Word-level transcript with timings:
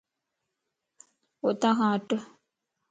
اتا 1.47 1.69
کان 1.77 1.93
ھٽ 2.01 2.07